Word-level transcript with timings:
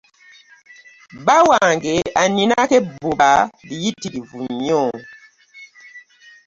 Bba 1.15 1.37
wange 1.49 1.93
aninako 2.21 2.73
ebbuba 2.81 3.31
liyitirivu 3.67 4.39
nnyo. 4.49 4.83